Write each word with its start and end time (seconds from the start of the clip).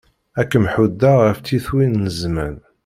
Ad 0.39 0.47
kem-ḥuddeɣ 0.51 1.17
ɣef 1.21 1.37
tyitwin 1.39 1.93
n 2.03 2.09
zzman. 2.15 2.55